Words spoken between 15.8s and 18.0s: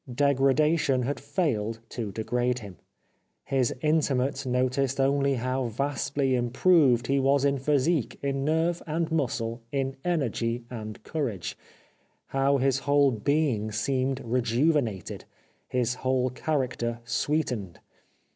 whole character sweetened.